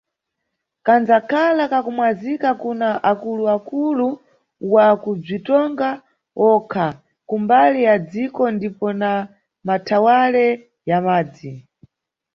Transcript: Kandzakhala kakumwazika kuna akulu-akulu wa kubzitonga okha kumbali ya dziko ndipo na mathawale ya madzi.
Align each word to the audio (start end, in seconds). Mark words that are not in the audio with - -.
Kandzakhala 0.85 1.63
kakumwazika 1.71 2.49
kuna 2.63 2.89
akulu-akulu 3.11 4.07
wa 4.73 4.87
kubzitonga 5.01 5.89
okha 6.49 6.87
kumbali 7.29 7.79
ya 7.87 7.95
dziko 8.09 8.43
ndipo 8.55 8.87
na 9.01 9.11
mathawale 9.67 10.45
ya 10.89 10.97
madzi. 11.05 11.51